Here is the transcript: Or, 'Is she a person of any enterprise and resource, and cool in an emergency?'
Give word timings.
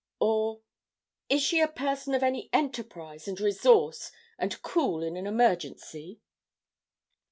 Or, 0.19 0.63
'Is 1.29 1.43
she 1.43 1.59
a 1.59 1.67
person 1.67 2.15
of 2.15 2.23
any 2.23 2.49
enterprise 2.51 3.27
and 3.27 3.39
resource, 3.39 4.11
and 4.39 4.59
cool 4.63 5.03
in 5.03 5.15
an 5.15 5.27
emergency?' 5.27 6.19